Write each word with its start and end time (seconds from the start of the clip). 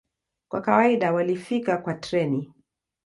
Kwa 0.47 0.61
kawaida 0.61 1.13
walifika 1.13 1.77
kwa 1.77 1.93
treni. 1.93 2.53